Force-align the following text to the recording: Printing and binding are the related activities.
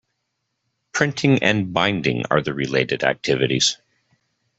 Printing 0.93 1.43
and 1.43 1.73
binding 1.75 2.23
are 2.31 2.41
the 2.41 2.55
related 2.55 3.03
activities. 3.03 3.77